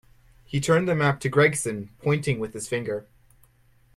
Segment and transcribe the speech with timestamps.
[0.45, 3.05] He turned the map to Gregson, pointing with his finger.